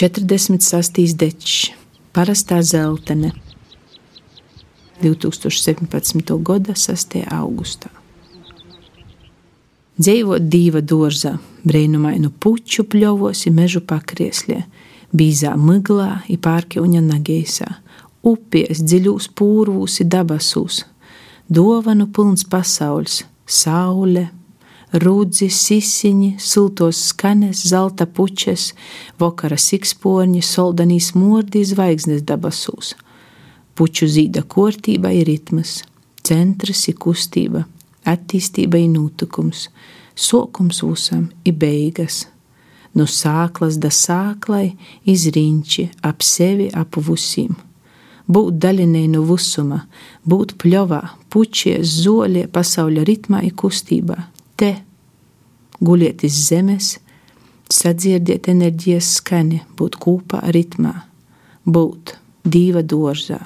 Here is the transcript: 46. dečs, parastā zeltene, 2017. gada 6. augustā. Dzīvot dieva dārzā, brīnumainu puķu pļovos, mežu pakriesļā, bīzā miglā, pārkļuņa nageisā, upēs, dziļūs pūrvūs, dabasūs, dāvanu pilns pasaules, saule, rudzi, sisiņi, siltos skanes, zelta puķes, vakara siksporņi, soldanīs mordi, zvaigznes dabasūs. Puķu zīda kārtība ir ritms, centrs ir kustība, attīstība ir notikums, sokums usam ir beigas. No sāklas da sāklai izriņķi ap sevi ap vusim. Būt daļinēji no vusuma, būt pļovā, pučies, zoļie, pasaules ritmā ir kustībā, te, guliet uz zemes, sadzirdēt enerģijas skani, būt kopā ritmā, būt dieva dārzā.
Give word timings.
46. 0.00 1.12
dečs, 1.12 1.72
parastā 2.16 2.62
zeltene, 2.64 3.34
2017. 5.02 6.38
gada 6.40 6.72
6. 6.72 7.18
augustā. 7.28 7.90
Dzīvot 10.00 10.46
dieva 10.48 10.80
dārzā, 10.80 11.34
brīnumainu 11.68 12.32
puķu 12.32 12.86
pļovos, 12.88 13.44
mežu 13.52 13.84
pakriesļā, 13.84 14.62
bīzā 15.12 15.52
miglā, 15.60 16.22
pārkļuņa 16.48 17.04
nageisā, 17.04 17.68
upēs, 18.24 18.80
dziļūs 18.80 19.28
pūrvūs, 19.36 20.00
dabasūs, 20.00 20.86
dāvanu 21.52 22.08
pilns 22.08 22.48
pasaules, 22.48 23.26
saule, 23.44 24.30
rudzi, 24.92 25.48
sisiņi, 25.50 26.34
siltos 26.38 27.00
skanes, 27.10 27.62
zelta 27.70 28.06
puķes, 28.06 28.70
vakara 29.20 29.58
siksporņi, 29.60 30.42
soldanīs 30.42 31.12
mordi, 31.14 31.62
zvaigznes 31.66 32.24
dabasūs. 32.26 32.94
Puķu 33.78 34.08
zīda 34.10 34.42
kārtība 34.50 35.12
ir 35.14 35.28
ritms, 35.30 35.80
centrs 36.26 36.88
ir 36.90 36.98
kustība, 37.00 37.64
attīstība 38.04 38.80
ir 38.80 38.90
notikums, 38.92 39.68
sokums 40.14 40.82
usam 40.84 41.30
ir 41.44 41.56
beigas. 41.56 42.26
No 42.94 43.06
sāklas 43.06 43.78
da 43.78 43.92
sāklai 43.94 44.72
izriņķi 45.06 45.84
ap 46.02 46.24
sevi 46.26 46.66
ap 46.74 46.98
vusim. 46.98 47.54
Būt 48.30 48.58
daļinēji 48.62 49.10
no 49.14 49.22
vusuma, 49.26 49.84
būt 50.26 50.56
pļovā, 50.58 51.00
pučies, 51.30 51.86
zoļie, 52.02 52.44
pasaules 52.50 53.06
ritmā 53.06 53.42
ir 53.46 53.54
kustībā, 53.58 54.18
te, 54.60 54.74
guliet 55.80 56.24
uz 56.26 56.36
zemes, 56.48 56.94
sadzirdēt 57.70 58.50
enerģijas 58.50 59.14
skani, 59.20 59.62
būt 59.78 59.96
kopā 60.02 60.42
ritmā, 60.54 60.94
būt 61.64 62.16
dieva 62.44 62.82
dārzā. 62.82 63.40